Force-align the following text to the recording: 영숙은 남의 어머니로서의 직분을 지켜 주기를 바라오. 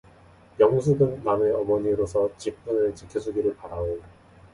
영숙은 0.59 1.23
남의 1.23 1.51
어머니로서의 1.53 2.29
직분을 2.35 2.95
지켜 2.95 3.19
주기를 3.19 3.55
바라오. 3.55 3.99